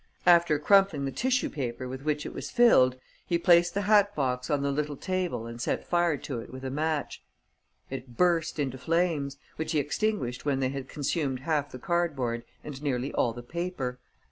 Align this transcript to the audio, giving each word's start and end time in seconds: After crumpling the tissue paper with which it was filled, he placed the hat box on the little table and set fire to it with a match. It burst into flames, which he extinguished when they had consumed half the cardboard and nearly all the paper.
After 0.25 0.57
crumpling 0.57 1.05
the 1.05 1.11
tissue 1.11 1.51
paper 1.51 1.87
with 1.87 2.01
which 2.01 2.25
it 2.25 2.33
was 2.33 2.49
filled, 2.49 2.95
he 3.27 3.37
placed 3.37 3.75
the 3.75 3.81
hat 3.83 4.15
box 4.15 4.49
on 4.49 4.63
the 4.63 4.71
little 4.71 4.95
table 4.97 5.45
and 5.45 5.61
set 5.61 5.87
fire 5.87 6.17
to 6.17 6.39
it 6.39 6.51
with 6.51 6.65
a 6.65 6.71
match. 6.71 7.21
It 7.91 8.17
burst 8.17 8.57
into 8.57 8.79
flames, 8.79 9.37
which 9.57 9.73
he 9.73 9.77
extinguished 9.79 10.43
when 10.43 10.59
they 10.59 10.69
had 10.69 10.89
consumed 10.89 11.41
half 11.41 11.71
the 11.71 11.77
cardboard 11.77 12.43
and 12.63 12.81
nearly 12.81 13.13
all 13.13 13.31
the 13.31 13.43
paper. 13.43 13.99